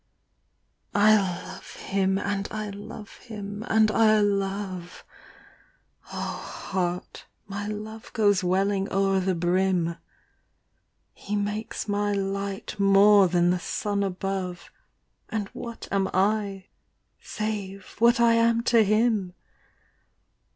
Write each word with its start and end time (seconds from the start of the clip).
I 0.95 1.15
loire 1.15 1.61
bim, 1.91 2.17
and 2.17 2.47
I 2.49 2.71
knre 2.71 3.07
him, 3.21 3.63
and 3.67 3.91
I 3.91 4.19
love: 4.19 5.05
Oh 6.11 6.37
heart, 6.43 7.27
mj 7.47 7.83
love 7.83 8.11
goes 8.13 8.43
welling 8.43 8.91
o'er 8.91 9.19
the 9.19 9.35
bdm. 9.35 9.99
He 11.13 11.35
makes 11.35 11.87
my 11.87 12.13
light 12.13 12.79
more 12.79 13.27
than 13.27 13.51
the 13.51 13.59
son 13.59 14.01
above. 14.01 14.71
And 15.29 15.53
idiat 15.53 15.87
am 15.91 16.09
I 16.15 16.65
save 17.21 17.95
idiat 17.99 18.19
I 18.19 18.33
am 18.33 18.63
to 18.63 18.83
him? 18.83 19.35